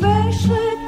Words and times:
Добар 0.00 0.87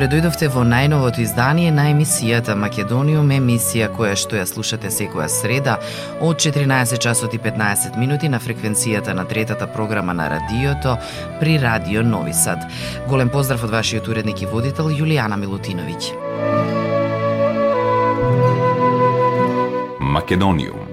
добре 0.00 0.16
дојдовте 0.16 0.46
во 0.48 0.62
најновото 0.64 1.20
издание 1.20 1.68
на 1.76 1.82
емисијата 1.90 2.54
Македониум, 2.56 3.34
емисија 3.36 3.90
која 3.92 4.14
што 4.16 4.38
ја 4.38 4.46
слушате 4.48 4.88
секоја 4.88 5.26
среда 5.28 5.74
од 6.24 6.40
14 6.40 6.96
часот 7.04 7.34
и 7.36 7.40
15 7.44 7.98
минути 8.00 8.30
на 8.32 8.40
фреквенцијата 8.40 9.12
на 9.12 9.26
третата 9.28 9.66
програма 9.68 10.14
на 10.14 10.30
радиото 10.32 10.96
при 11.40 11.58
Радио 11.60 12.02
Нови 12.02 12.32
Сад. 12.32 12.64
Голем 13.08 13.28
поздрав 13.28 13.64
од 13.64 13.70
вашиот 13.76 14.08
уредник 14.08 14.40
и 14.40 14.48
водител 14.48 14.88
Јулијана 14.88 15.36
Милутиновиќ. 15.36 16.16
Македониум 20.00 20.89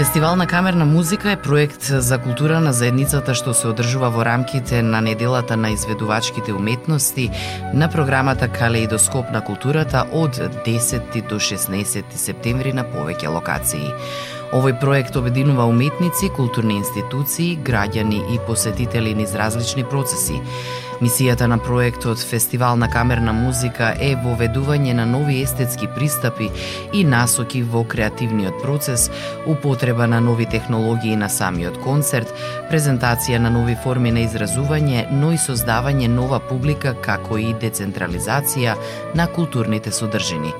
Фестивал 0.00 0.36
на 0.36 0.46
камерна 0.46 0.84
музика 0.84 1.30
е 1.30 1.36
проект 1.36 1.82
за 1.82 2.18
култура 2.18 2.60
на 2.60 2.72
заедницата 2.72 3.34
што 3.36 3.52
се 3.52 3.66
одржува 3.68 4.08
во 4.08 4.24
рамките 4.24 4.80
на 4.80 5.02
неделата 5.04 5.58
на 5.60 5.74
изведувачките 5.76 6.54
уметности 6.56 7.28
на 7.74 7.90
програмата 7.92 8.48
Калеидоскоп 8.48 9.28
на 9.28 9.44
културата 9.44 10.06
од 10.12 10.40
10 10.64 11.28
до 11.28 11.36
16 11.36 12.16
септември 12.16 12.72
на 12.72 12.86
повеќе 12.88 13.28
локации. 13.28 13.92
Овој 14.56 14.80
проект 14.80 15.20
обединува 15.20 15.68
уметници, 15.68 16.32
културни 16.32 16.80
институции, 16.80 17.58
граѓани 17.60 18.24
и 18.34 18.40
посетители 18.46 19.14
низ 19.14 19.34
различни 19.34 19.84
процеси. 19.84 20.40
Мисијата 21.00 21.46
на 21.46 21.56
проектот 21.58 22.18
Фестивал 22.18 22.76
на 22.76 22.86
камерна 22.90 23.32
музика 23.32 23.86
е 24.00 24.10
воведување 24.20 24.92
на 24.92 25.06
нови 25.08 25.38
естетски 25.40 25.86
пристапи 25.94 26.50
и 26.92 27.04
насоки 27.04 27.62
во 27.62 27.80
креативниот 27.88 28.60
процес, 28.60 29.06
употреба 29.46 30.06
на 30.06 30.20
нови 30.20 30.44
технологии 30.46 31.16
на 31.16 31.30
самиот 31.32 31.78
концерт, 31.80 32.34
презентација 32.68 33.40
на 33.40 33.48
нови 33.50 33.78
форми 33.84 34.12
на 34.12 34.26
изразување, 34.26 35.06
но 35.10 35.32
и 35.32 35.40
создавање 35.40 36.12
нова 36.12 36.36
публика 36.50 36.92
како 36.92 37.40
и 37.40 37.54
децентрализација 37.54 38.76
на 39.14 39.26
културните 39.26 39.92
содржини. 39.92 40.52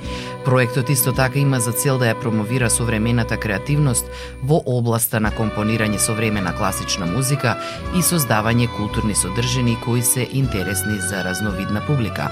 Проектот 0.45 0.89
исто 0.91 1.13
така 1.13 1.39
има 1.39 1.61
за 1.61 1.73
цел 1.73 1.99
да 1.99 2.09
ја 2.09 2.17
промовира 2.17 2.71
современата 2.71 3.37
креативност 3.37 4.07
во 4.43 4.63
областа 4.67 5.21
на 5.21 5.31
компонирање 5.37 6.01
современа 6.01 6.55
класична 6.57 7.07
музика 7.07 7.59
и 7.93 8.01
создавање 8.01 8.71
културни 8.77 9.15
содржини 9.15 9.77
кои 9.85 10.03
се 10.03 10.29
интересни 10.33 10.97
за 10.97 11.25
разновидна 11.25 11.85
публика. 11.87 12.31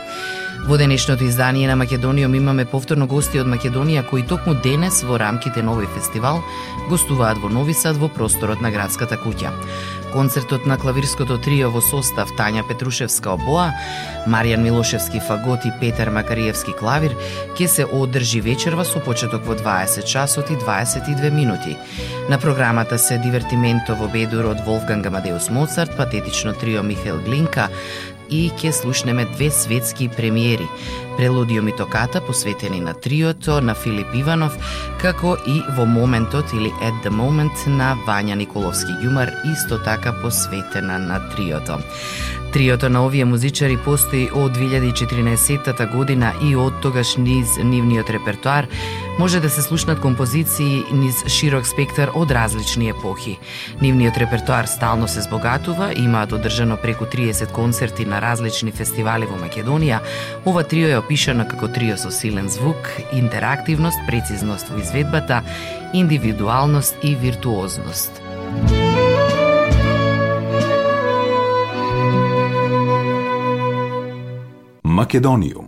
Во 0.67 0.77
денешното 0.77 1.25
издание 1.25 1.69
на 1.69 1.77
Македониум 1.77 2.35
имаме 2.35 2.65
повторно 2.65 3.07
гости 3.07 3.39
од 3.41 3.47
Македонија 3.47 4.03
кои 4.09 4.25
токму 4.27 4.57
денес 4.65 5.03
во 5.07 5.19
рамките 5.21 5.63
на 5.63 5.73
овој 5.77 5.87
фестивал 5.95 6.43
гостуваат 6.89 7.39
во 7.39 7.49
Нови 7.49 7.77
Сад 7.77 7.97
во 7.97 8.09
просторот 8.09 8.61
на 8.61 8.73
градската 8.73 9.17
куќа. 9.21 9.53
Концертот 10.13 10.67
на 10.67 10.79
клавирското 10.81 11.39
трио 11.39 11.71
во 11.71 11.81
состав 11.85 12.33
Тања 12.37 12.65
Петрушевска 12.69 13.37
обоа, 13.37 13.71
Маријан 14.27 14.65
Милошевски 14.65 15.21
фагот 15.21 15.65
и 15.69 15.73
Петар 15.81 16.11
Макариевски 16.11 16.73
клавир 16.73 17.15
ќе 17.57 17.67
се 17.67 17.85
одржи 18.03 18.41
вечерва 18.41 18.85
со 18.85 19.01
почеток 19.01 19.45
во 19.47 19.55
20 19.55 20.05
часот 20.05 20.51
и 20.51 20.57
22 20.57 21.31
минути. 21.31 21.77
На 22.29 22.39
програмата 22.39 22.99
се 22.99 23.19
дивертименто 23.19 23.95
во 23.95 24.09
бедур 24.09 24.51
од 24.53 24.61
Волфганг 24.67 25.07
Амадеус 25.07 25.51
Моцарт, 25.51 25.97
патетично 25.97 26.53
трио 26.53 26.83
Михаил 26.83 27.21
Глинка, 27.25 27.69
и 28.31 28.51
ќе 28.61 28.73
слушнеме 28.73 29.25
две 29.25 29.51
светски 29.51 30.09
премиери. 30.09 30.67
Прелудиум 31.17 31.69
и 31.69 31.77
токата 31.77 32.21
посветени 32.21 32.81
на 32.81 32.95
триото 32.95 33.61
на 33.61 33.75
Филип 33.75 34.15
Иванов, 34.15 34.57
како 35.01 35.37
и 35.47 35.63
во 35.77 35.87
моментот 35.87 36.53
или 36.53 36.71
at 36.83 36.95
the 37.05 37.11
moment 37.11 37.67
на 37.67 37.97
Вања 38.07 38.37
Николовски 38.39 38.93
Јумар, 39.03 39.33
исто 39.53 39.81
така 39.85 40.13
посветена 40.23 40.99
на 40.99 41.19
триото. 41.35 41.81
Триото 42.53 42.89
на 42.89 43.05
овие 43.05 43.25
музичари 43.25 43.77
постои 43.85 44.29
од 44.33 44.57
2014 44.57 45.93
година 45.93 46.33
и 46.43 46.55
од 46.57 46.81
тогаш 46.81 47.17
низ 47.21 47.59
нивниот 47.61 48.11
репертуар 48.11 48.67
може 49.19 49.41
да 49.41 49.51
се 49.51 49.63
слушнат 49.63 50.01
композиции 50.01 50.83
низ 50.93 51.21
широк 51.29 51.67
спектар 51.67 52.09
од 52.15 52.31
различни 52.31 52.89
епохи. 52.89 53.39
Нивниот 53.83 54.17
репертуар 54.17 54.65
стално 54.65 55.09
се 55.09 55.21
збогатува, 55.21 55.93
имаат 55.97 56.33
одржано 56.33 56.77
преку 56.77 57.05
30 57.05 57.53
концерти 57.53 58.05
на 58.05 58.21
различни 58.21 58.73
фестивали 58.73 59.29
во 59.29 59.37
Македонија. 59.37 60.01
Ова 60.47 60.65
трио 60.65 60.89
е 60.89 60.99
опишано 60.99 61.45
како 61.45 61.69
трио 61.69 62.01
со 62.01 62.11
силен 62.11 62.49
звук, 62.49 62.89
интерактивност, 63.13 63.99
прецизност 64.07 64.69
во 64.73 64.81
изведбата, 64.81 65.43
индивидуалност 65.93 66.97
и 67.03 67.15
виртуозност. 67.15 68.23
Музика 68.63 68.88
Македониум. 74.99 75.68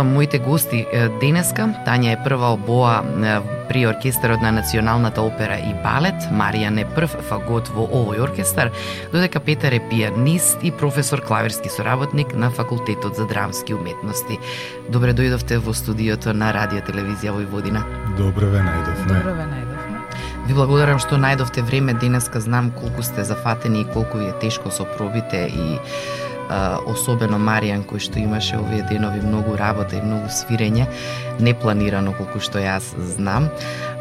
Представам 0.00 0.14
моите 0.14 0.38
гости 0.38 0.86
денеска. 1.20 1.66
Тања 1.84 2.14
е 2.14 2.18
прва 2.24 2.54
обоа 2.54 3.02
при 3.68 3.84
оркестарот 3.86 4.40
на 4.40 4.52
Националната 4.52 5.20
опера 5.20 5.58
и 5.60 5.74
балет, 5.84 6.24
Марија 6.32 6.72
е 6.80 6.86
прв 6.94 7.20
фагот 7.28 7.68
во 7.68 7.84
овој 7.84 8.22
оркестар, 8.24 8.70
додека 9.12 9.40
Петар 9.40 9.72
е 9.72 9.80
пианист 9.90 10.58
и 10.62 10.70
професор 10.70 11.20
клавирски 11.20 11.68
соработник 11.68 12.34
на 12.34 12.50
Факултетот 12.50 13.16
за 13.16 13.26
драмски 13.26 13.74
уметности. 13.74 14.38
Добре 14.88 15.12
дојдовте 15.12 15.58
во 15.58 15.74
студиото 15.74 16.32
на 16.32 16.52
Радио 16.52 16.80
Телевизија 16.80 17.36
Војводина. 17.36 17.84
Добре 18.16 18.46
ве 18.46 18.64
најдовме. 18.64 19.20
Добре 19.20 19.32
ве 19.36 19.46
најдовме. 19.52 20.00
Ви 20.48 20.54
благодарам 20.54 20.98
што 20.98 21.20
најдовте 21.20 21.62
време 21.62 21.92
денеска, 21.94 22.40
знам 22.40 22.72
колку 22.72 23.02
сте 23.02 23.24
зафатени 23.24 23.82
и 23.82 23.84
колку 23.92 24.18
ви 24.18 24.32
е 24.32 24.38
тешко 24.40 24.70
со 24.70 24.88
пробите 24.96 25.46
и 25.52 25.78
особено 26.86 27.38
Маријан 27.38 27.84
кој 27.86 28.02
што 28.02 28.18
имаше 28.18 28.58
овие 28.58 28.82
денови 28.88 29.20
многу 29.22 29.56
работа 29.56 29.96
и 29.96 30.02
многу 30.02 30.30
свирење, 30.32 30.86
непланирано 31.40 32.12
колку 32.18 32.40
што 32.40 32.58
јас 32.58 32.92
знам. 33.14 33.50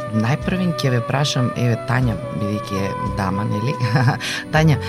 Најпрвен 0.10 0.74
ќе 0.82 0.90
ве 0.90 1.00
прашам, 1.06 1.52
еве 1.54 1.76
Тања, 1.86 2.16
бидејќи 2.40 2.80
е 2.82 2.94
дама, 3.18 3.46
нели? 3.46 3.76
Тања, 4.54 4.80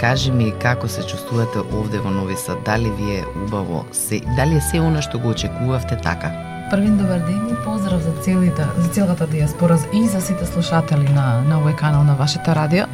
кажи 0.00 0.32
ми 0.34 0.50
како 0.62 0.88
се 0.90 1.04
чувствувате 1.06 1.62
овде 1.62 2.00
во 2.02 2.10
Нови 2.10 2.34
Сад? 2.36 2.64
Дали 2.66 2.90
ви 2.98 3.20
е 3.20 3.22
убаво? 3.44 3.84
Се, 3.92 4.20
дали 4.36 4.58
е 4.58 4.60
се 4.60 4.82
она 4.82 5.02
што 5.02 5.22
го 5.22 5.30
очекувавте 5.36 6.00
така? 6.02 6.32
Првин 6.70 6.98
добар 6.98 7.22
ден 7.28 7.46
и 7.46 7.54
поздрав 7.62 8.02
за 8.02 8.10
целите, 8.26 8.66
за 8.78 8.88
целата 8.88 9.26
диаспора 9.26 9.78
и 9.94 10.02
за 10.08 10.20
сите 10.20 10.46
слушатели 10.46 11.06
на 11.14 11.46
на 11.46 11.62
овој 11.62 11.78
канал 11.78 12.02
на 12.02 12.18
вашето 12.18 12.58
радио. 12.58 12.90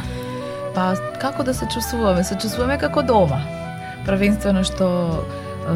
Па 0.75 0.93
како 1.21 1.43
да 1.43 1.55
се 1.55 1.65
чувствуваме? 1.73 2.25
Се 2.25 2.37
чувствуваме 2.37 2.77
како 2.79 3.03
дома 3.03 3.41
првенствено 4.07 4.65
што 4.65 5.25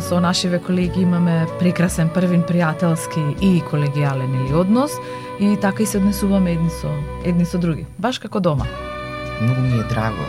со 0.00 0.21
нашиве 0.21 0.59
колеги 0.59 1.02
имаме 1.02 1.47
прекрасен 1.61 2.11
првин 2.11 2.42
пријателски 2.42 3.23
и 3.40 3.62
колегијален 3.71 4.35
или 4.35 4.54
однос 4.54 4.99
и 5.40 5.56
така 5.56 5.83
и 5.83 5.87
се 5.87 5.99
однесуваме 5.99 6.52
едни 6.52 6.71
со 6.71 6.90
едни 7.25 7.45
со 7.45 7.59
други, 7.59 7.87
баш 7.99 8.18
како 8.18 8.40
дома. 8.40 8.66
Многу 9.40 9.61
ми 9.61 9.78
е 9.78 9.85
драго. 9.85 10.25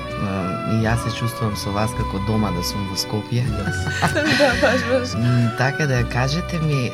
И 0.71 0.83
јас 0.83 0.99
се 1.07 1.11
чувствувам 1.15 1.55
со 1.55 1.71
вас 1.71 1.91
како 1.95 2.19
дома 2.27 2.51
да 2.51 2.63
сум 2.63 2.83
во 2.91 2.97
Скопје. 2.99 3.45
да, 4.39 4.49
баш, 4.61 4.83
баш. 4.89 5.15
Така 5.57 5.87
да 5.87 6.03
кажете 6.03 6.59
ми, 6.59 6.91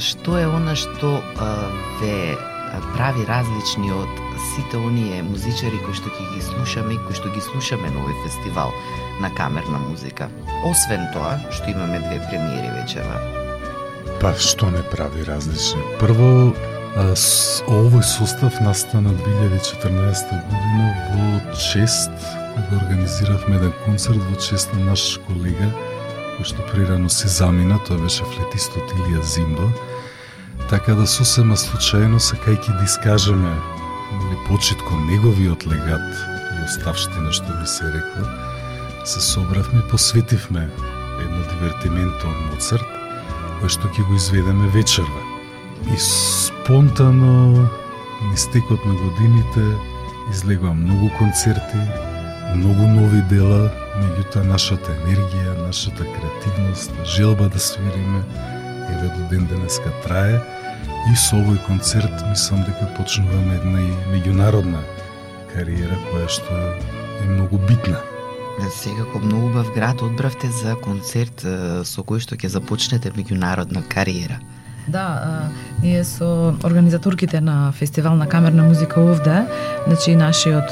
што 0.00 0.38
е 0.40 0.46
она 0.48 0.74
што 0.74 1.20
ве 2.00 2.36
прави 2.96 3.26
различни 3.28 3.92
од 3.92 4.08
сите 4.54 4.78
оние 4.78 5.22
музичари 5.22 5.78
кои 5.84 5.94
што 5.94 6.08
ги 6.08 6.40
слушаме 6.42 6.96
и 6.96 7.02
кои 7.04 7.14
што 7.14 7.28
ги 7.34 7.42
слушаме 7.44 7.90
на 7.90 8.00
овој 8.00 8.16
фестивал 8.24 8.72
на 9.20 9.30
камерна 9.34 9.78
музика. 9.78 10.28
Освен 10.64 11.06
тоа, 11.12 11.38
што 11.50 11.70
имаме 11.70 11.98
две 11.98 12.18
премиери 12.28 12.70
вечера. 12.74 13.20
Па 14.20 14.34
што 14.36 14.70
не 14.70 14.82
прави 14.92 15.24
различни? 15.24 15.80
Прво, 16.00 16.52
овој 17.70 18.02
состав 18.02 18.60
настана 18.60 19.12
2014 19.22 20.34
година 20.50 20.88
во 21.14 21.54
чест 21.54 22.10
кога 22.56 22.82
организиравме 22.82 23.56
еден 23.56 23.72
концерт 23.84 24.20
во 24.30 24.36
чест 24.36 24.74
на 24.74 24.90
наш 24.90 25.20
колега 25.28 25.70
кој 26.40 26.44
што 26.44 26.66
прирано 26.72 27.08
се 27.12 27.28
замина, 27.28 27.78
тоа 27.86 28.00
беше 28.00 28.24
флетистот 28.24 28.92
Илија 28.96 29.22
Зимба 29.22 29.70
Така 30.70 30.94
да 30.94 31.04
сосема 31.10 31.56
случајно 31.58 32.20
сакајќи 32.22 32.76
да 32.78 32.84
искажеме 32.86 33.50
или 34.16 34.36
почит 34.46 34.82
кон 34.86 35.02
неговиот 35.08 35.66
легат 35.66 36.20
и 36.54 36.62
оставштина 36.62 37.32
што 37.34 37.56
би 37.58 37.66
се 37.66 37.90
рекло, 37.90 38.26
се 39.04 39.20
собравме 39.20 39.80
и 39.80 39.88
посветивме 39.90 40.68
едно 41.20 41.42
дивертименто 41.52 42.28
од 42.28 42.40
Моцарт, 42.50 42.90
кој 43.60 43.72
што 43.72 43.90
ќе 43.92 44.06
го 44.08 44.16
изведеме 44.16 44.68
вечерва. 44.76 45.22
И 45.92 45.96
спонтано, 45.98 47.66
ни 48.28 48.36
стекот 48.36 48.84
на 48.86 48.94
годините, 48.94 49.64
излегува 50.30 50.74
многу 50.74 51.10
концерти, 51.18 51.82
многу 52.56 52.86
нови 52.86 53.20
дела, 53.32 53.68
меѓутоа 54.00 54.46
нашата 54.48 54.96
енергија, 55.02 55.58
нашата 55.66 56.04
креативност, 56.04 56.92
желба 57.04 57.48
да 57.48 57.60
свириме, 57.60 58.24
еве 58.90 59.12
до 59.16 59.28
ден 59.30 59.46
денеска 59.46 59.92
трае, 60.04 60.40
И 61.08 61.16
со 61.16 61.38
овој 61.40 61.56
концерт 61.64 62.22
мислам 62.28 62.60
дека 62.66 62.88
почнуваме 62.96 63.56
една 63.56 63.80
и 63.86 63.92
меѓународна 64.12 64.82
кариера 65.52 65.96
која 66.10 66.28
што 66.28 66.56
е 67.22 67.28
многу 67.30 67.58
битна. 67.64 68.02
Секако 68.68 69.18
многу 69.18 69.46
убав 69.46 69.74
град 69.74 70.02
одбравте 70.02 70.48
за 70.50 70.76
концерт 70.76 71.42
со 71.84 72.02
кој 72.04 72.20
што 72.20 72.36
ќе 72.36 72.48
започнете 72.48 73.10
меѓународна 73.16 73.82
кариера. 73.82 74.38
Да, 74.88 75.06
а, 75.06 75.48
ние 75.82 76.04
со 76.04 76.54
организаторките 76.62 77.40
на 77.40 77.72
фестивал 77.72 78.16
на 78.16 78.26
камерна 78.26 78.62
музика 78.62 79.00
овде, 79.00 79.46
значи 79.86 80.16
нашиот 80.16 80.70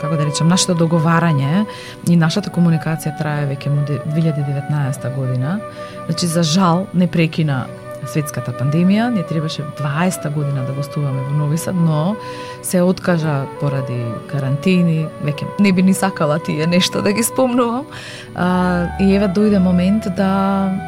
како 0.00 0.16
да 0.16 0.24
речам, 0.24 0.48
нашето 0.48 0.74
договарање 0.74 1.64
и 2.08 2.16
нашата 2.16 2.50
комуникација 2.52 3.12
трае 3.18 3.46
веќе 3.50 3.72
2019 4.08 5.14
година. 5.16 5.58
Значи 6.06 6.26
за 6.26 6.42
жал 6.42 6.86
не 6.94 7.06
прекина 7.06 7.66
светската 8.06 8.52
пандемија, 8.52 9.10
не 9.14 9.22
требаше 9.22 9.64
20 9.78 10.30
година 10.34 10.64
да 10.66 10.72
гостуваме 10.72 11.22
во 11.28 11.36
Нови 11.36 11.58
Сад, 11.58 11.74
но 11.74 12.16
се 12.62 12.82
откажа 12.82 13.46
поради 13.60 14.04
карантини, 14.30 15.06
веќе 15.24 15.48
не 15.60 15.72
би 15.72 15.82
ни 15.82 15.94
сакала 15.94 16.38
тие 16.38 16.66
нешто 16.66 17.02
да 17.02 17.12
ги 17.12 17.22
спомнувам. 17.22 17.86
А, 18.34 18.88
и 19.00 19.14
еве 19.14 19.28
дојде 19.28 19.58
момент 19.58 20.08
да 20.16 20.30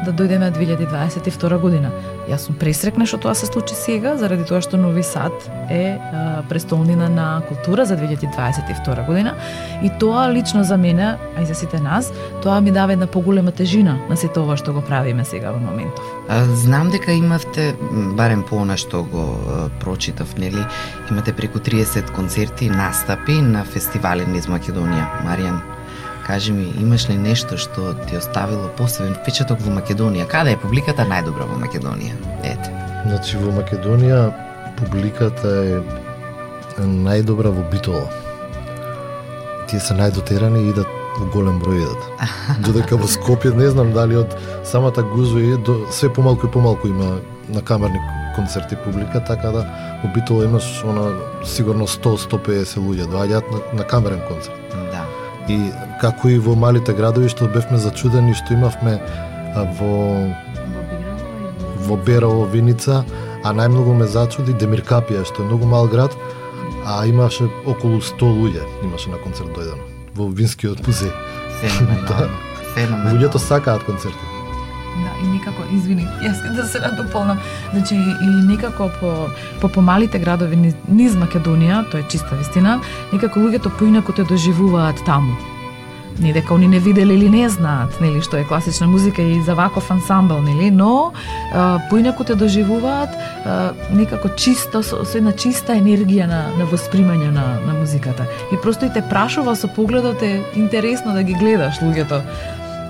да 0.05 0.11
дојдеме 0.13 0.51
2022 0.53 1.59
година. 1.59 1.91
Јас 2.29 2.47
сум 2.47 2.55
пресрекна 2.55 3.05
што 3.05 3.17
тоа 3.17 3.35
се 3.35 3.45
случи 3.45 3.75
сега, 3.75 4.15
заради 4.17 4.45
тоа 4.47 4.61
што 4.61 4.77
Нови 4.77 5.03
Сад 5.03 5.33
е 5.69 5.97
а, 5.97 6.43
престолнина 6.49 7.09
на 7.09 7.41
култура 7.47 7.85
за 7.85 7.97
2022 7.97 9.05
година 9.05 9.35
и 9.83 9.91
тоа 9.99 10.29
лично 10.31 10.63
за 10.63 10.77
мене, 10.77 11.15
а 11.37 11.41
и 11.41 11.45
за 11.45 11.55
сите 11.55 11.79
нас, 11.79 12.13
тоа 12.41 12.61
ми 12.61 12.71
дава 12.71 12.93
една 12.93 13.07
поголема 13.07 13.51
тежина 13.51 13.99
на 14.09 14.17
сето 14.17 14.43
ова 14.43 14.57
што 14.57 14.73
го 14.73 14.81
правиме 14.81 15.25
сега 15.25 15.51
во 15.51 15.59
моментов. 15.59 16.05
Знам 16.53 16.89
дека 16.89 17.02
имавте, 17.11 17.75
барем 18.15 18.43
по 18.43 18.61
она 18.61 18.77
што 18.77 19.03
го 19.03 19.23
прочитав, 19.79 20.37
нели, 20.37 20.63
имате 21.11 21.33
преку 21.33 21.59
30 21.59 22.11
концерти 22.15 22.65
и 22.65 22.69
настапи 22.69 23.41
на 23.41 23.65
фестивали 23.65 24.25
низ 24.25 24.47
Македонија. 24.47 25.25
Маријан, 25.27 25.59
кажи 26.25 26.53
ми, 26.53 26.71
имаш 26.79 27.09
ли 27.09 27.17
нешто 27.17 27.57
што 27.57 27.93
ти 28.07 28.17
оставило 28.17 28.69
посебен 28.77 29.15
впечаток 29.19 29.59
во 29.59 29.75
Македонија? 29.75 30.27
Каде 30.27 30.55
е 30.55 30.61
публиката 30.61 31.03
најдобра 31.03 31.49
во 31.49 31.59
Македонија? 31.59 32.15
Ете. 32.43 32.71
Значи 33.05 33.37
во 33.37 33.51
Македонија 33.59 34.31
публиката 34.79 35.53
е 35.75 36.87
најдобра 36.87 37.51
во 37.51 37.67
Битола. 37.69 38.07
Тие 39.67 39.79
се 39.79 39.93
најдотерани 39.97 40.63
и 40.63 40.69
идат 40.71 41.02
во 41.17 41.27
голем 41.33 41.59
број 41.61 41.83
идат. 41.83 42.29
Додека 42.65 42.97
во 42.97 43.07
Скопје 43.09 43.53
не 43.55 43.69
знам 43.69 43.93
дали 43.93 44.17
од 44.21 44.35
самата 44.65 45.03
Гузој 45.13 45.57
до 45.65 45.77
све 45.91 46.09
помалку 46.09 46.47
и 46.47 46.51
помалку 46.51 46.87
има 46.87 47.19
на 47.49 47.61
камерни 47.61 47.99
концерти 48.35 48.75
публика, 48.75 49.19
така 49.19 49.51
да 49.51 49.65
во 50.03 50.13
Битола 50.13 50.45
имаш 50.45 50.83
она 50.83 51.11
сигурно 51.45 51.87
100-150 51.87 52.79
луѓе 52.81 53.09
доаѓаат 53.11 53.51
на, 53.51 53.77
на 53.77 53.83
камерен 53.83 54.21
концерт. 54.27 54.57
Да. 54.91 55.05
И 55.47 55.71
како 56.01 56.29
и 56.29 56.39
во 56.39 56.55
малите 56.55 56.93
градови 56.93 57.29
што 57.29 57.51
бевме 57.51 57.77
зачудени 57.77 58.33
што 58.33 58.57
имавме 58.57 58.99
во 59.79 60.33
во 61.83 61.97
Берово, 61.97 62.45
Виница, 62.47 63.03
а 63.43 63.51
најмногу 63.51 63.93
ме 63.93 64.07
зачуди 64.07 64.55
Демиркапија, 64.55 65.25
што 65.27 65.43
е 65.43 65.49
многу 65.51 65.67
мал 65.67 65.91
град, 65.91 66.15
а 66.87 67.03
имаше 67.05 67.51
околу 67.65 67.99
100 67.99 68.35
луѓе 68.39 68.63
имаше 68.83 69.11
на 69.11 69.19
концерт 69.19 69.51
дојдено 69.51 69.92
во 70.15 70.29
Винскиот 70.29 70.85
музеј. 70.85 71.11
Феноменално. 71.61 72.37
Феноменално. 72.75 73.19
Луѓето 73.19 73.37
сакаат 73.37 73.83
концерти. 73.83 74.31
Да, 74.93 75.11
и 75.23 75.27
некако, 75.27 75.63
извини, 75.73 76.07
јас 76.25 76.43
да 76.55 76.67
се 76.67 76.79
надополнам. 76.79 77.39
Значи, 77.73 77.95
и 77.95 78.29
некако 78.49 78.89
по, 78.99 79.29
по 79.61 79.69
помалите 79.69 80.19
градови 80.19 80.59
низ 80.87 81.17
Македонија, 81.17 81.83
тоа 81.91 82.03
е 82.03 82.07
чиста 82.09 82.35
вистина, 82.35 82.79
некако 83.13 83.39
луѓето 83.39 83.73
поинако 83.77 84.13
те 84.13 84.23
доживуваат 84.23 85.01
таму 85.05 85.52
не 86.19 86.33
дека 86.33 86.53
они 86.53 86.67
не 86.67 86.79
видели 86.79 87.13
или 87.13 87.29
не 87.29 87.49
знаат, 87.49 88.01
нели, 88.01 88.21
што 88.21 88.37
е 88.37 88.43
класична 88.43 88.87
музика 88.87 89.21
и 89.21 89.41
за 89.41 89.55
ваков 89.55 89.91
ансамбл, 89.91 90.41
нели, 90.41 90.71
но 90.71 91.13
поинаку 91.89 92.23
те 92.23 92.35
доживуваат 92.35 93.09
а, 93.45 93.73
некако 93.91 94.29
чисто, 94.35 94.83
со, 94.83 95.05
со 95.05 95.17
една 95.17 95.31
чиста 95.31 95.73
енергија 95.73 96.27
на, 96.27 96.41
на 96.57 96.65
воспримање 96.65 97.31
на, 97.31 97.59
на 97.65 97.73
музиката. 97.79 98.25
И 98.51 98.57
просто 98.61 98.85
и 98.85 98.93
те 98.93 99.01
прашува 99.01 99.55
со 99.55 99.67
погледот 99.67 100.21
е 100.21 100.41
интересно 100.55 101.13
да 101.13 101.23
ги 101.23 101.33
гледаш 101.33 101.81
луѓето 101.81 102.21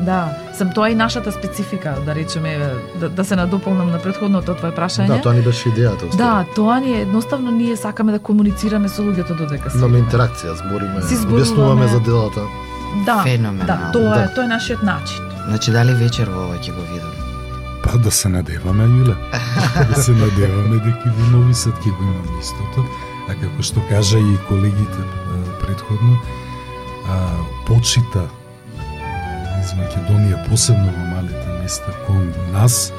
Да, 0.01 0.38
сам 0.53 0.72
тоа 0.74 0.89
и 0.89 0.96
нашата 0.96 1.32
специфика, 1.32 1.96
да 2.06 2.15
речеме, 2.15 2.60
да, 3.00 3.10
да 3.10 3.25
се 3.25 3.36
надополнам 3.36 3.92
на 3.92 4.00
предходното 4.00 4.56
твое 4.56 4.74
прашање. 4.75 5.08
Да, 5.08 5.22
тоа 5.22 5.34
ни 5.34 5.42
беше 5.42 5.70
идејата. 5.70 6.10
Да, 6.18 6.46
тоа 6.56 6.80
ни 6.80 6.98
е 6.98 7.01
едноставно 7.01 7.51
ние 7.51 7.77
сакаме 7.77 8.12
да 8.12 8.20
комуницираме 8.20 8.89
со 8.89 9.06
луѓето 9.06 9.38
додека 9.38 9.70
си. 9.70 9.77
Имаме 9.77 10.01
интеракција, 10.03 10.58
збориме, 10.60 11.06
објаснуваме 11.06 11.88
за 11.94 12.00
делата. 12.00 12.48
Да, 13.05 13.23
Феноменално. 13.23 13.65
да, 13.65 13.91
тоа 13.91 14.15
е, 14.19 14.27
Да. 14.27 14.33
тоа 14.33 14.43
е 14.43 14.47
нашиот 14.47 14.83
начин. 14.83 15.19
Значи 15.47 15.71
дали 15.71 15.93
вечер 15.93 16.29
во 16.29 16.45
ова 16.45 16.57
ќе 16.57 16.71
го 16.71 16.81
видам? 16.93 17.12
Па 17.83 17.97
да 17.97 18.12
се 18.12 18.29
надеваме, 18.29 18.83
Јуле. 18.83 19.15
да 19.95 20.03
се 20.03 20.12
надеваме 20.12 20.77
дека 20.79 21.12
во 21.17 21.38
Нови 21.38 21.53
Сад 21.53 21.73
ќе 21.83 21.91
го 21.91 22.03
имаме 22.03 22.39
истото. 22.41 22.85
А 23.29 23.33
како 23.35 23.63
што 23.63 23.81
кажа 23.89 24.19
и 24.19 24.38
колегите 24.47 25.01
предходно, 25.62 26.17
а, 27.09 27.17
почита 27.67 28.27
из 29.63 29.71
Македонија, 29.79 30.50
посебно 30.50 30.91
во 30.91 31.05
малите 31.15 31.47
места 31.62 31.91
кон 32.07 32.33
нас, 32.53 32.93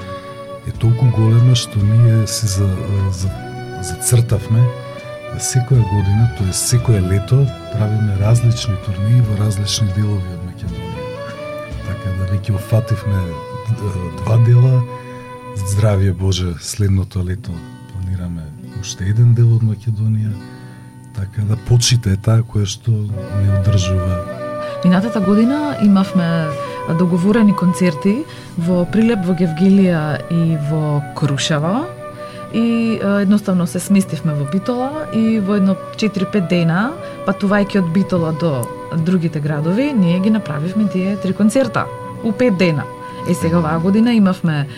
е 0.67 0.71
толку 0.71 1.07
голема 1.13 1.55
што 1.55 1.79
ние 1.79 2.27
се 2.27 2.47
за, 2.47 2.69
за, 3.13 3.29
зацртавме 3.83 4.61
да 4.61 4.84
секоја 5.39 5.83
година, 5.91 6.29
тоа 6.39 6.49
е 6.49 6.53
секое 6.53 7.01
лето, 7.01 7.47
правиме 7.73 8.17
различни 8.21 8.75
турнири 8.85 9.21
во 9.21 9.39
различни 9.45 9.89
делови 9.97 10.35
од 10.35 10.43
Македонија. 10.49 11.05
Така 11.87 12.15
да 12.19 12.29
веќе 12.33 12.55
офативме 12.55 13.23
два 14.23 14.39
дела. 14.47 14.83
Здравје 15.57 16.13
Боже, 16.13 16.55
следното 16.61 17.25
лето 17.25 17.51
планираме 17.93 18.43
уште 18.81 19.09
еден 19.09 19.35
дел 19.35 19.55
од 19.57 19.63
Македонија. 19.63 20.33
Така 21.15 21.43
да 21.49 21.57
почита 21.57 22.11
е 22.11 22.17
таа 22.17 22.43
која 22.43 22.67
што 22.67 22.91
не 22.91 23.51
одржува 23.59 24.43
Минатата 24.85 25.21
година 25.21 25.77
имавме 25.83 26.47
договорени 26.99 27.57
концерти 27.57 28.19
во 28.59 28.85
Прилеп, 28.85 29.25
во 29.25 29.33
Гевгилија 29.33 30.03
и 30.29 30.59
во 30.69 31.01
Крушево. 31.17 32.04
И 32.55 33.01
едноставно 33.03 33.67
се 33.67 33.81
сместивме 33.81 34.35
во 34.35 34.47
Битола 34.47 35.07
и 35.13 35.41
во 35.41 35.57
едно 35.59 35.75
4-5 35.99 36.49
дена, 36.49 36.93
патувајќи 37.27 37.81
од 37.83 37.89
Битола 37.91 38.31
до 38.39 38.63
другите 38.95 39.41
градови, 39.41 39.93
ние 39.93 40.21
ги 40.21 40.31
направивме 40.31 40.87
тие 40.89 41.17
три 41.17 41.35
концерта 41.35 41.87
у 42.23 42.31
5 42.33 42.57
дена. 42.57 42.85
Е 43.29 43.35
сега 43.35 43.59
оваа 43.59 43.81
година 43.81 44.15
имавме 44.15 44.69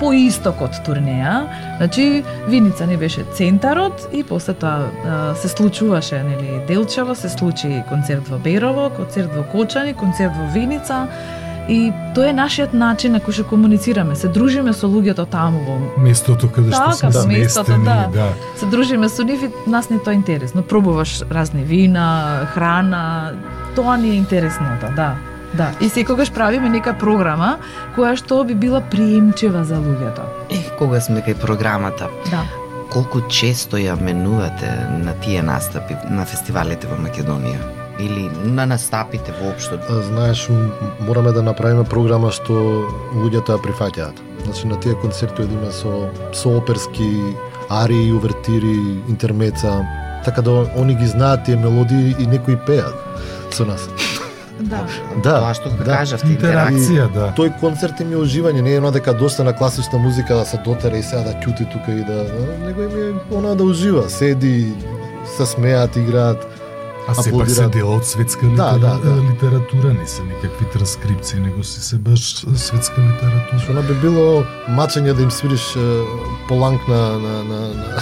по 0.00 0.12
истокот 0.14 0.78
турнеја, 0.86 1.46
значи 1.76 2.24
Виница 2.48 2.86
не 2.86 2.96
беше 2.96 3.24
центарот 3.34 4.08
и 4.12 4.22
после 4.22 4.54
тоа 4.54 4.90
а, 5.06 5.34
се 5.34 5.48
случуваше 5.48 6.22
нели 6.22 6.60
Делчево, 6.66 7.14
се 7.14 7.28
случи 7.28 7.82
концерт 7.88 8.28
во 8.28 8.38
Берово, 8.38 8.90
концерт 8.96 9.34
во 9.34 9.42
Кочани, 9.42 9.94
концерт 9.94 10.32
во 10.38 10.46
Виница 10.54 11.06
и 11.68 11.92
тоа 12.14 12.30
е 12.30 12.32
нашиот 12.32 12.72
начин 12.72 13.12
на 13.12 13.20
кој 13.20 13.32
што 13.32 13.44
комуницираме, 13.44 14.16
се 14.16 14.28
дружиме 14.28 14.72
со 14.72 14.88
луѓето 14.88 15.26
таму 15.28 15.60
во 15.66 16.00
местото 16.00 16.48
каде 16.48 16.72
што 16.72 16.96
Така, 16.96 17.12
сме 17.12 17.38
местото, 17.44 17.72
сместени, 17.76 17.84
да. 17.84 18.08
да. 18.12 18.28
се 18.56 18.66
дружиме 18.66 19.08
со 19.08 19.22
нив 19.24 19.42
и 19.42 19.70
нас 19.70 19.90
не 19.90 19.96
е 19.96 20.02
тоа 20.02 20.14
интересно. 20.14 20.62
Пробуваш 20.62 21.22
разни 21.30 21.62
вина, 21.64 22.48
храна, 22.54 23.32
тоа 23.76 23.96
ни 23.96 24.10
е 24.10 24.14
интересното, 24.14 24.86
да. 24.96 25.14
Да, 25.54 25.72
и 25.80 25.88
секогаш 25.88 26.32
правиме 26.32 26.68
нека 26.68 26.92
програма 26.92 27.56
која 27.96 28.16
што 28.16 28.44
би 28.44 28.54
била 28.54 28.80
приемчива 28.80 29.64
за 29.64 29.76
луѓето. 29.80 30.24
Е, 30.52 30.60
кога 30.78 31.00
сме 31.00 31.20
кај 31.24 31.34
програмата, 31.40 32.08
Да. 32.30 32.44
колку 32.92 33.20
често 33.28 33.76
ја 33.76 33.96
менувате 34.00 34.68
на 35.04 35.12
тие 35.20 35.42
настапи 35.42 35.96
на 36.10 36.24
фестивалите 36.24 36.86
во 36.86 36.96
Македонија? 36.96 37.87
Или 38.00 38.30
на 38.44 38.66
настапите 38.66 39.32
воопшто? 39.42 39.78
Знаеш, 40.02 40.48
мораме 41.00 41.32
да 41.32 41.42
направиме 41.42 41.84
програма 41.84 42.30
што 42.30 42.54
луѓето 43.14 43.56
ја 43.56 43.62
прифаќаат. 43.64 44.20
Значи 44.44 44.66
на 44.70 44.78
тие 44.80 44.94
концерти 44.94 45.42
одиме 45.42 45.72
со 45.72 46.10
со 46.32 46.56
оперски 46.58 47.34
арии, 47.70 48.12
увертири, 48.12 49.02
интермеца, 49.08 49.82
така 50.24 50.42
да 50.42 50.70
они 50.76 50.94
ги 50.94 51.06
знаат 51.06 51.44
тие 51.44 51.56
мелодии 51.56 52.14
и 52.18 52.26
некои 52.26 52.56
пеат 52.56 52.94
со 53.50 53.64
нас. 53.64 53.88
Да. 54.60 54.80
Да, 55.22 55.38
Тоа 55.38 55.54
што 55.54 55.70
да. 55.70 55.84
кажавте, 55.86 56.26
интеракција. 56.34 56.74
Интеракција, 56.74 57.04
да. 57.14 57.26
Тој 57.38 57.52
концерт 57.60 58.00
им 58.02 58.10
е 58.12 58.18
уживање, 58.18 58.62
не 58.66 58.72
е 58.72 58.80
едно 58.80 58.90
дека 58.90 59.14
доста 59.14 59.44
на 59.46 59.52
класична 59.54 59.98
музика 60.02 60.34
да 60.34 60.44
се 60.44 60.58
дотера 60.64 60.98
и 60.98 61.02
сега 61.02 61.22
да 61.22 61.34
ќути 61.38 61.68
тука 61.70 61.94
и 61.94 62.02
да, 62.02 62.24
него 62.66 62.82
им 62.82 62.96
е 62.98 63.36
она 63.38 63.54
да 63.54 63.62
ужива, 63.64 64.08
седи, 64.10 64.72
се 65.36 65.46
смеат, 65.46 65.96
играат. 65.96 66.57
А 67.08 67.14
се 67.14 67.30
аплодираат. 67.30 67.72
дел 67.72 67.88
од 67.90 68.06
светска 68.06 68.46
Да, 68.46 68.72
литера, 68.74 68.78
да, 68.78 69.10
да. 69.10 69.22
литература, 69.22 69.92
не 69.94 70.06
се 70.06 70.22
никакви 70.22 70.66
транскрипции, 70.66 71.40
него 71.40 71.64
си 71.64 71.80
се 71.80 71.96
баш 71.96 72.20
светска 72.54 73.00
литература. 73.00 73.58
Што 73.58 73.82
би 73.82 73.94
било 73.94 74.44
мачење 74.68 75.12
да 75.12 75.22
им 75.22 75.30
свириш 75.30 75.76
е, 75.76 76.04
поланк 76.48 76.88
на, 76.88 76.96
на, 77.18 77.44
на, 77.44 77.60
на... 77.70 78.00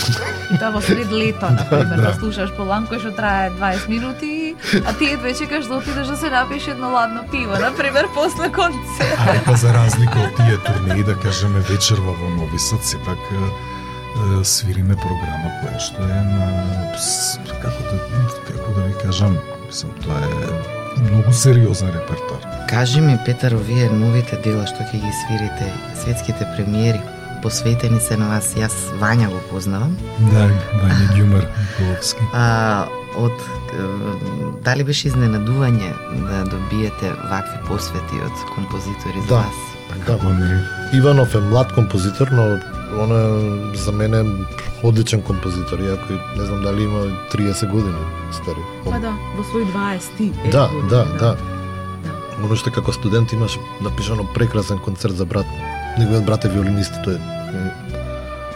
И 0.50 0.58
тоа 0.60 0.70
во 0.70 0.80
сред 0.80 1.12
лето, 1.12 1.46
на 1.46 1.62
пример, 1.70 1.96
Да. 1.96 2.02
да 2.02 2.14
слушаш 2.14 2.50
Поланко 2.52 2.98
што 2.98 3.10
трае 3.12 3.50
20 3.52 3.88
минути, 3.88 4.54
а 4.84 4.92
ти 4.92 5.04
едве 5.06 5.34
чекаш 5.34 5.64
да 5.66 5.74
отидеш 5.74 6.06
да 6.06 6.16
се 6.16 6.30
напиеш 6.30 6.66
едно 6.68 6.90
ладно 6.90 7.20
пиво, 7.30 7.52
на 7.54 7.70
пример, 7.72 8.08
после 8.14 8.50
концерт. 8.50 9.18
А 9.18 9.38
па 9.44 9.56
за 9.56 9.74
разлика 9.74 10.18
од 10.20 10.36
тие 10.36 10.58
турнеи, 10.58 11.04
да 11.04 11.14
кажеме 11.14 11.60
вечерва 11.60 12.12
во 12.12 12.28
Нови 12.30 12.58
Сад, 12.58 12.84
сепак 12.84 13.18
свириме 14.44 14.96
програма 14.96 15.50
која 15.62 15.78
што 15.80 16.02
е 16.02 16.20
на 16.30 16.46
како 17.62 17.82
да 17.90 17.98
како 18.46 18.72
да 18.76 18.86
ви 18.86 18.94
кажам, 19.02 19.38
мислам 19.66 19.92
тоа 20.04 20.20
е 20.20 21.00
многу 21.10 21.32
сериозен 21.32 21.88
репертоар. 21.88 22.46
Кажи 22.68 23.00
ми, 23.00 23.18
Петар, 23.26 23.52
овие 23.52 23.90
новите 23.90 24.38
дела 24.44 24.66
што 24.66 24.86
ќе 24.88 25.00
ги 25.02 25.12
свирите, 25.22 25.72
светските 26.02 26.46
премиери, 26.56 27.00
посветени 27.42 28.00
се 28.00 28.16
на 28.16 28.28
вас, 28.28 28.54
јас 28.56 28.74
Вања 29.00 29.28
го 29.30 29.40
познавам. 29.50 29.96
Да, 30.32 30.48
Вања 30.82 31.08
Ѓумар 31.18 31.44
Николовски. 31.60 32.24
А, 32.34 32.86
од 33.16 33.32
дали 34.64 34.84
беше 34.84 35.08
изненадување 35.08 35.92
да 36.28 36.44
добиете 36.50 37.12
вакви 37.30 37.58
посвети 37.68 38.22
од 38.24 38.46
композитори 38.54 39.20
за 39.20 39.28
Да. 39.28 39.36
вас? 39.36 39.58
Да? 40.06 40.16
Иванов 40.96 41.34
е 41.34 41.40
млад 41.40 41.72
композитор, 41.72 42.28
но 42.32 42.58
он 42.98 43.11
е 43.12 43.24
за 43.76 43.92
мене 43.92 44.24
одличен 44.82 45.22
композитор, 45.22 45.78
иако 45.80 46.12
и 46.12 46.38
не 46.38 46.46
знам 46.46 46.62
дали 46.62 46.82
има 46.82 47.00
30 47.28 47.66
години 47.66 47.98
стари. 48.32 48.62
Он- 48.87 48.92
Па 48.92 49.00
да, 49.00 49.12
во 49.37 49.42
свој 49.44 49.64
20 49.66 50.30
е 50.38 50.50
Да, 50.50 50.68
години, 50.68 50.88
да, 50.88 51.04
да. 51.16 51.37
Оно 52.38 52.56
што 52.56 52.70
како 52.70 52.92
студент 52.92 53.32
имаш 53.32 53.59
напишано 53.80 54.26
прекрасен 54.26 54.78
концерт 54.78 55.14
за 55.14 55.24
брат. 55.24 55.46
Неговиот 55.98 56.24
брат 56.24 56.44
е 56.44 56.48
виолинист, 56.48 56.92
тој. 56.96 57.16
е. 57.16 57.70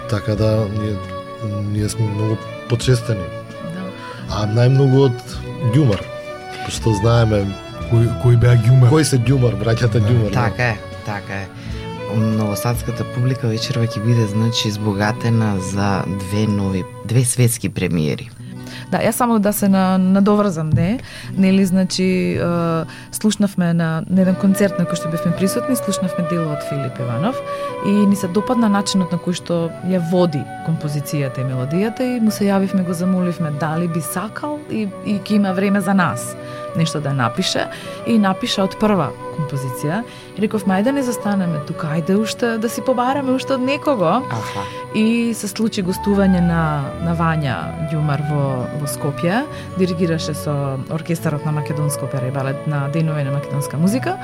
Така 0.09 0.35
да 0.35 0.69
ние 0.75 0.97
ние 1.65 1.89
сме 1.89 2.07
многу 2.07 2.37
почестени. 2.69 3.25
Да. 3.65 3.83
А 4.31 4.47
најмногу 4.47 4.99
од 5.01 5.19
Ѓумар. 5.73 6.01
Што 6.69 6.93
знаеме 6.93 7.47
Кој 7.91 8.07
кој 8.23 8.37
беа 8.37 8.55
Ѓумар? 8.59 8.89
кој 8.89 9.03
се 9.03 9.19
Ѓумар, 9.19 9.57
браќата 9.57 9.99
Да. 9.99 10.07
Ѓумар. 10.07 10.33
Така 10.33 10.63
е, 10.65 10.79
така 11.07 11.35
е. 11.35 11.49
Новосадската 12.17 13.05
публика 13.15 13.49
вечерва 13.49 13.87
ќе 13.87 14.03
биде 14.05 14.27
значи 14.27 14.69
избогатена 14.69 15.55
за 15.61 16.03
две 16.07 16.47
нови, 16.47 16.85
две 17.05 17.25
светски 17.25 17.69
премиери. 17.69 18.31
Да, 18.91 18.99
јас 18.99 19.19
само 19.19 19.39
да 19.39 19.53
се 19.53 19.69
на, 19.69 19.99
надоврзам, 19.99 20.71
не? 20.71 20.99
Нели, 21.39 21.65
значи, 21.65 22.35
е, 22.35 22.85
слушнавме 23.13 23.73
на, 23.75 24.03
на 24.11 24.23
еден 24.23 24.35
концерт 24.35 24.79
на 24.79 24.87
кој 24.87 24.99
што 24.99 25.11
бевме 25.13 25.35
присутни, 25.39 25.77
слушнавме 25.79 26.27
дело 26.31 26.51
од 26.55 26.65
Филип 26.69 26.99
Иванов 26.99 27.39
и 27.87 27.93
ни 28.07 28.17
се 28.17 28.29
допадна 28.29 28.71
начинот 28.71 29.13
на 29.15 29.19
кој 29.23 29.39
што 29.39 29.61
ја 29.91 30.03
води 30.11 30.43
композицијата 30.67 31.43
и 31.43 31.47
мелодијата 31.47 32.07
и 32.17 32.21
му 32.21 32.35
се 32.35 32.51
јавивме, 32.51 32.87
го 32.87 32.95
замоливме 32.95 33.55
дали 33.61 33.89
би 33.89 34.03
сакал 34.03 34.59
и, 34.71 34.89
и 35.07 35.19
ќе 35.21 35.39
има 35.39 35.53
време 35.55 35.81
за 35.81 35.95
нас 35.95 36.35
нешто 36.77 37.01
да 37.01 37.13
напише 37.15 37.67
и 38.07 38.19
напиша 38.19 38.65
од 38.65 38.77
прва 38.81 39.11
композиција 39.37 40.03
и 40.37 40.43
рековме 40.45 40.79
ајде 40.79 40.91
да 40.91 40.93
не 40.93 41.03
застанеме 41.03 41.63
тука, 41.67 41.95
ајде 41.97 42.17
уште 42.21 42.59
да 42.59 42.69
си 42.69 42.85
побараме 42.87 43.33
уште 43.33 43.55
од 43.55 43.65
некого 43.65 44.21
Аха. 44.31 44.65
И 44.95 45.35
се 45.35 45.49
случи 45.49 45.85
гостување 45.87 46.41
на, 46.43 46.63
на 47.05 47.15
Вања 47.15 47.57
Ѓумар 47.93 48.25
во, 48.31 48.45
во 48.81 48.89
Скопје. 48.91 49.45
Диригираше 49.79 50.35
со 50.35 50.55
оркестарот 50.91 51.47
на 51.47 51.53
Македонска 51.53 52.09
опера 52.09 52.27
и 52.27 52.35
балет 52.35 52.67
на 52.67 52.89
Денови 52.93 53.25
на 53.25 53.31
македонска 53.31 53.79
музика. 53.79 54.17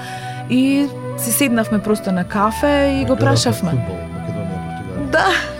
И 0.51 0.89
си 1.19 1.33
седнавме 1.33 1.83
просто 1.83 2.13
на 2.13 2.25
кафе 2.25 3.01
и 3.03 3.05
го 3.05 3.17
прашавме. 3.17 3.71
Фудбал, 3.71 4.03
Македонија, 4.17 4.65
Португалија. 4.65 5.11
Да. 5.15 5.56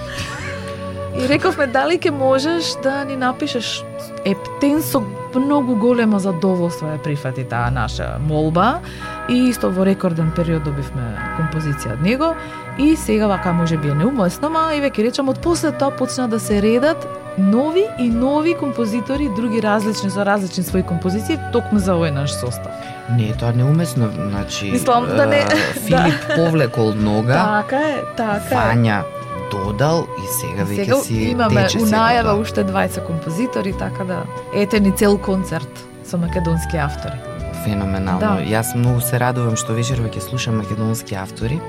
И 1.17 1.29
рековме 1.29 1.67
дали 1.67 1.97
ќе 1.99 2.11
можеш 2.11 2.75
да 2.83 3.05
ни 3.05 3.17
напишеш 3.17 3.85
Ептен 4.25 4.83
со 4.83 5.01
многу 5.35 5.77
големо 5.77 6.19
задоволство 6.19 6.89
ја 6.89 6.99
прифати 7.03 7.45
таа 7.45 7.71
наша 7.71 8.17
молба 8.21 8.81
и 9.29 9.49
исто 9.49 9.71
во 9.71 9.85
рекорден 9.87 10.31
период 10.37 10.65
добивме 10.65 11.05
композиција 11.37 11.93
од 11.93 12.03
него 12.03 12.35
и 12.79 12.97
сега 12.97 13.27
вака 13.27 13.53
може 13.53 13.77
би 13.77 13.89
е 13.89 13.95
неуместно, 13.95 14.51
ма 14.51 14.75
и 14.77 14.81
веќе 14.81 15.05
речам 15.09 15.29
од 15.29 15.41
после 15.41 15.73
тоа 15.73 15.91
почна 15.91 16.29
да 16.29 16.41
се 16.41 16.61
редат 16.63 17.07
нови 17.39 17.85
и 17.99 18.09
нови 18.09 18.55
композитори, 18.55 19.29
други 19.37 19.63
различни 19.63 20.11
со 20.11 20.25
различни 20.25 20.65
своји 20.65 20.85
композиции, 20.85 21.39
токму 21.53 21.79
за 21.79 21.93
овој 21.93 22.11
наш 22.11 22.33
состав. 22.33 22.73
Не, 23.13 23.33
тоа 23.33 23.53
неуместно, 23.53 24.09
значи 24.09 24.71
Мислам 24.73 25.07
да 25.07 25.27
не- 25.27 25.45
Филип 25.87 26.33
повлекол 26.37 26.95
нога, 26.95 27.63
Така 27.63 27.77
е, 27.77 28.03
така 28.17 28.41
е. 28.51 28.55
Фања 28.55 29.03
додал 29.51 30.07
и 30.19 30.27
сега 30.41 30.65
веќе 30.65 30.85
Сега 30.85 30.97
си 31.05 31.15
имаме 31.15 31.63
тече 31.63 31.79
у 31.79 31.87
најава 31.87 32.23
тоа. 32.23 32.41
уште 32.41 32.65
20 32.65 33.07
композитори, 33.07 33.73
така 33.79 34.05
да 34.05 34.23
ете 34.55 34.81
ни 34.81 34.93
цел 34.97 35.19
концерт 35.19 35.87
со 36.05 36.19
македонски 36.19 36.77
автори. 36.77 37.19
Феноменално. 37.65 38.21
Да. 38.21 38.39
Јас 38.47 38.75
многу 38.77 39.01
се 39.01 39.19
радувам 39.19 39.57
што 39.57 39.75
вечерва 39.75 40.09
ќе 40.09 40.21
слушам 40.21 40.57
македонски 40.63 41.15
автори. 41.15 41.61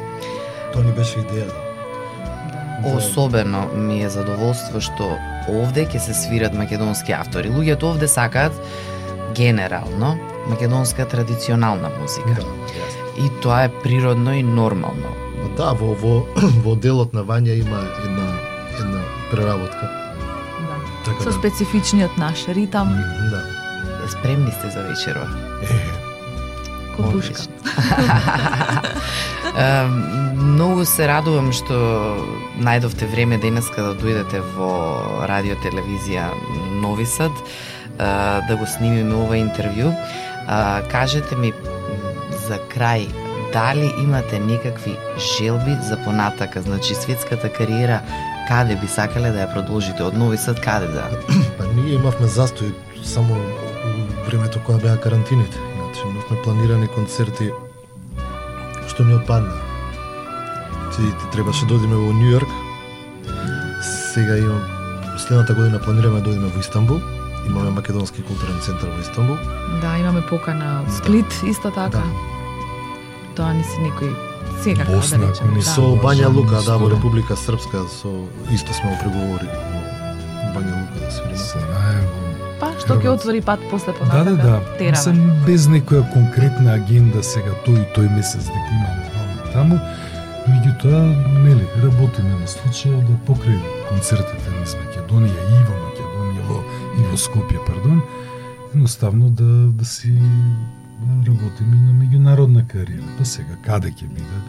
Тоа 0.74 0.84
ни 0.84 0.92
беше 0.92 1.20
идејата. 1.20 1.62
Да. 2.84 2.98
Особено 2.98 3.68
ми 3.74 4.04
е 4.04 4.10
задоволство 4.10 4.82
што 4.82 5.18
овде 5.50 5.86
ќе 5.86 5.98
се 5.98 6.14
свират 6.14 6.54
македонски 6.54 7.12
автори. 7.12 7.50
Луѓето 7.50 7.84
овде 7.84 8.08
сакаат 8.08 8.54
генерално 9.36 10.18
македонска 10.50 11.08
традиционална 11.08 11.90
музика. 12.02 12.42
Да. 12.42 13.24
И 13.26 13.30
тоа 13.42 13.64
е 13.64 13.70
природно 13.84 14.34
и 14.34 14.44
нормално. 14.44 15.27
Да, 15.58 15.74
во, 15.74 15.94
во, 15.94 16.26
во 16.66 16.76
делот 16.76 17.14
на 17.14 17.24
Вања 17.26 17.56
има 17.58 17.82
една, 18.06 18.28
една 18.80 19.02
преработка. 19.32 19.90
Да. 20.62 20.76
Така 21.06 21.24
Со 21.24 21.30
да. 21.32 21.38
специфичниот 21.40 22.18
наш 22.18 22.48
ритам, 22.48 22.94
Да. 23.32 23.42
Спремни 24.08 24.52
сте 24.52 24.70
за 24.70 24.84
вечерва. 24.84 25.28
Е, 25.62 25.66
копушка. 26.96 27.42
Многу 30.38 30.86
се 30.86 31.08
радувам 31.08 31.52
што 31.52 31.74
најдовте 32.62 33.10
време 33.10 33.38
денеска 33.42 33.82
да 33.82 33.94
дојдете 33.98 34.42
во 34.56 35.26
радио 35.28 35.58
телевизија 35.66 36.30
Нови 36.82 37.06
Сад 37.06 37.32
да 37.98 38.56
го 38.56 38.66
снимиме 38.66 39.16
ова 39.18 39.36
интервју. 39.42 39.92
Кажете 40.94 41.36
ми 41.36 41.54
за 42.48 42.62
крај 42.72 43.27
дали 43.58 43.94
имате 44.04 44.40
некакви 44.40 44.98
желби 45.18 45.78
за 45.82 45.98
понатака, 46.04 46.62
значи 46.62 46.96
светската 46.96 47.54
кариера 47.54 48.02
каде 48.48 48.76
би 48.76 48.88
сакале 48.88 49.32
да 49.34 49.40
ја 49.46 49.54
продолжите 49.54 50.04
од 50.06 50.14
Нови 50.14 50.38
Сад 50.38 50.62
каде 50.62 50.88
да? 50.94 51.08
Па 51.58 51.66
ние 51.74 51.96
имавме 51.98 52.30
застој 52.30 52.70
само 53.02 53.40
времето 54.28 54.62
кога 54.66 54.78
беа 54.78 55.02
карантините. 55.02 55.58
Значи 55.58 56.06
имавме 56.06 56.38
планирани 56.44 56.88
концерти 56.88 57.50
што 58.88 59.04
ни 59.10 59.18
отпадна. 59.18 59.58
Ти, 60.94 61.02
ти 61.02 61.26
требаше 61.34 61.66
да 61.66 61.82
одиме 61.82 61.96
во 61.96 62.14
Нью 62.14 62.38
Йорк. 62.38 62.50
Сега 64.14 64.38
имам 64.38 64.62
следната 65.18 65.54
година 65.54 65.82
планираме 65.82 66.22
да 66.22 66.30
одиме 66.30 66.54
во 66.54 66.60
Истанбул. 66.60 67.02
Имаме 67.50 67.70
македонски 67.70 68.22
културен 68.22 68.62
центар 68.62 68.90
во 68.94 69.02
Истанбул. 69.02 69.38
Да, 69.82 69.98
имаме 69.98 70.22
покана 70.30 70.84
од 70.86 70.94
Сплит 70.94 71.42
исто 71.42 71.74
така. 71.74 71.90
Да. 71.90 72.37
Тоа 73.38 73.54
не 73.54 73.64
си 73.64 73.78
некој 73.86 74.12
сега 74.64 74.84
Босна, 74.90 75.18
да 75.20 75.28
речем. 75.32 75.52
не 75.54 75.60
Да. 75.62 75.66
се 75.66 75.76
Со 75.76 75.82
Бања 76.02 76.28
Можам, 76.28 76.38
Лука, 76.38 76.62
да, 76.66 76.78
во. 76.78 76.90
Република 76.90 77.36
Српска, 77.38 77.84
со 77.90 78.10
исто 78.52 78.74
сме 78.74 78.90
во 78.92 78.98
преговори 79.04 79.46
во 79.46 79.82
Бања 80.56 80.74
Лука 80.82 80.98
да 81.06 81.12
свириме. 81.12 81.38
Сараево. 81.38 82.18
Па, 82.60 82.72
што 82.82 82.98
ќе 82.98 83.08
отвори 83.14 83.42
пат 83.46 83.60
после 83.70 83.94
Да, 83.94 84.00
понатака, 84.00 84.36
да, 84.36 84.52
да. 84.58 84.78
тераме. 84.80 84.98
Мислам, 84.98 85.46
без 85.46 85.68
некоја 85.70 86.02
конкретна 86.14 86.74
агенда 86.82 87.22
сега 87.24 87.54
тој 87.68 87.78
и 87.84 87.88
тој 87.94 88.10
месец 88.18 88.50
дека 88.50 88.72
имаме 88.74 89.06
ваму 89.14 89.36
и 89.38 89.54
таму, 89.54 89.78
меѓутоа, 90.50 91.00
нели, 91.46 91.68
работиме 91.84 92.34
на 92.42 92.48
случајот 92.50 93.06
да 93.06 93.16
покрај 93.30 93.60
концертите 93.92 94.50
низ 94.60 94.74
Македонија 94.82 95.42
и 95.54 95.62
во 95.70 95.76
Македонија 95.86 96.44
во, 96.50 96.60
и 96.98 97.06
во 97.12 97.18
Скопје, 97.18 97.62
пардон, 97.68 98.02
едноставно 98.74 99.30
да, 99.30 99.70
да 99.78 99.86
си 99.86 100.18
работиме 101.28 101.76
и 101.76 101.82
на 101.82 101.94
меѓународна 102.04 102.68
кариера. 102.68 103.16
Па 103.18 103.26
сега, 103.26 103.58
каде 103.66 103.92
ќе 103.92 104.08
биде, 104.10 104.44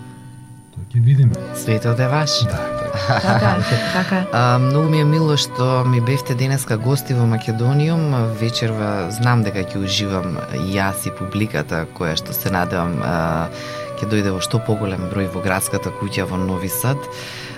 тоа 0.74 0.84
ќе 0.92 1.02
видиме. 1.02 1.46
Светот 1.54 2.00
е 2.00 2.08
ваш. 2.08 2.42
Да, 2.50 2.78
Така 3.22 3.56
така 3.92 4.16
е. 4.16 4.26
А, 4.32 4.58
многу 4.58 4.88
ми 4.88 5.00
е 5.00 5.04
мило 5.04 5.36
што 5.36 5.84
ми 5.84 6.00
бевте 6.00 6.34
денеска 6.34 6.76
гости 6.76 7.14
во 7.14 7.26
Македониум. 7.26 8.14
Вечерва 8.40 9.10
знам 9.10 9.42
дека 9.42 9.64
ќе 9.64 9.84
уживам 9.84 10.38
јас 10.54 11.06
и 11.06 11.14
публиката 11.14 11.86
која 11.98 12.16
што 12.16 12.32
се 12.32 12.50
надевам 12.50 12.98
а, 13.02 13.48
ќе 13.98 14.08
дојде 14.08 14.32
во 14.34 14.40
што 14.40 14.62
поголем 14.62 15.08
број 15.12 15.30
во 15.34 15.42
градската 15.44 15.92
куќа 16.00 16.28
во 16.30 16.38
Нови 16.38 16.68
Сад, 16.68 16.98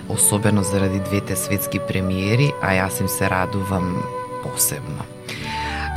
особено 0.08 0.62
заради 0.62 1.00
двете 1.00 1.36
светски 1.36 1.80
премиери, 1.80 2.52
а 2.62 2.74
јас 2.74 3.00
им 3.00 3.08
се 3.08 3.28
радувам 3.28 4.02
посебно. 4.42 5.04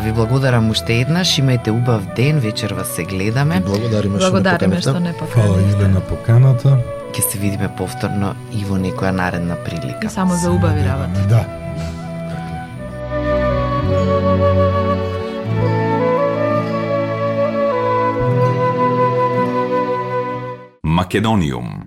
Ви 0.01 0.11
благодарам 0.11 0.69
уште 0.69 0.93
еднаш, 0.95 1.37
имајте 1.37 1.69
убав 1.69 2.05
ден, 2.15 2.39
вечерва 2.39 2.85
се 2.85 3.03
гледаме. 3.03 3.59
Благодариме 3.61 4.13
ме 4.13 4.19
Благодариме 4.19 4.75
поканивте. 4.75 4.89
што 4.89 4.99
не 4.99 5.13
Фала 5.13 5.27
поканивте. 5.47 5.77
Иле 5.77 5.87
на 5.87 6.01
поканата. 6.01 6.77
Ќе 7.13 7.31
се 7.31 7.37
видиме 7.37 7.69
повторно 7.77 8.35
и 8.51 8.65
во 8.65 8.75
некоја 8.75 9.11
наредна 9.11 9.53
И 9.53 9.63
прилика. 9.63 10.09
само 10.09 10.33
за 10.33 10.51
убави 10.51 10.81
работи. 10.81 11.21
Да. 11.29 11.45
Македониум. 20.83 21.82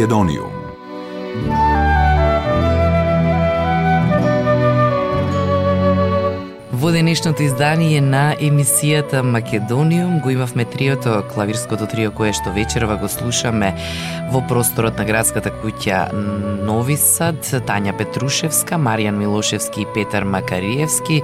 Македонија. 0.00 0.49
Во 6.90 6.94
денешното 6.96 7.44
издание 7.46 8.00
на 8.02 8.32
емисијата 8.34 9.20
Македониум 9.22 10.16
го 10.18 10.32
имавме 10.34 10.64
триото, 10.66 11.20
клавирското 11.22 11.86
трио 11.86 12.10
кое 12.10 12.32
што 12.34 12.50
вечерва 12.50 12.96
го 12.98 13.06
слушаме 13.06 13.68
во 14.32 14.40
просторот 14.50 14.98
на 14.98 15.06
градската 15.06 15.52
куќа 15.54 16.00
Нови 16.66 16.96
Сад, 16.98 17.46
Тања 17.68 17.94
Петрушевска, 17.94 18.74
Маријан 18.74 19.22
Милошевски 19.22 19.86
и 19.86 19.88
Петар 19.94 20.26
Макариевски, 20.26 21.22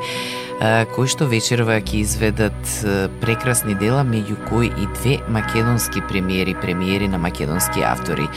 кои 0.94 1.10
што 1.10 1.26
вечерва 1.26 1.80
ќе 1.82 1.98
изведат 1.98 2.72
прекрасни 3.18 3.74
дела, 3.74 4.06
меѓу 4.06 4.38
кои 4.46 4.70
и 4.70 4.86
две 4.94 5.18
македонски 5.26 6.06
премиери, 6.06 6.54
премиери 6.54 7.10
на 7.10 7.18
македонски 7.18 7.82
автори. 7.82 8.30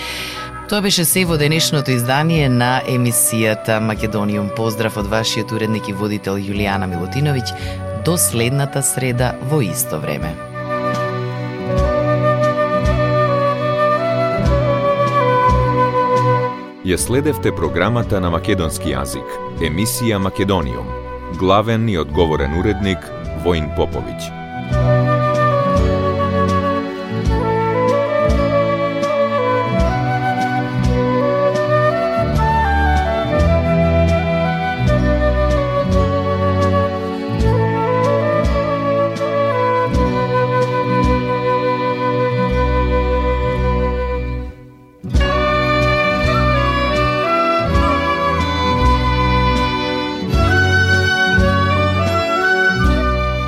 Тоа 0.69 0.81
беше 0.85 1.01
се 1.05 1.23
во 1.25 1.33
денешното 1.41 1.89
издание 1.89 2.45
на 2.45 2.83
емисијата 2.85 3.79
Македониум. 3.81 4.51
Поздрав 4.53 4.99
од 5.01 5.07
вашиот 5.09 5.49
уредник 5.57 5.89
и 5.89 5.95
водител 5.97 6.37
Јулијана 6.37 6.85
Милутиновиќ. 6.85 7.55
До 8.05 8.13
следната 8.21 8.83
среда 8.85 9.33
во 9.49 9.63
исто 9.65 9.97
време. 9.97 10.35
Ја 16.85 16.97
следевте 17.01 17.49
програмата 17.49 18.21
на 18.21 18.29
македонски 18.29 18.93
јазик, 18.93 19.25
емисија 19.65 20.21
Македониум. 20.21 20.85
Главен 21.41 21.89
и 21.89 21.97
одговорен 21.97 22.53
уредник 22.61 23.09
Воин 23.41 23.73
Поповиќ. 23.73 24.38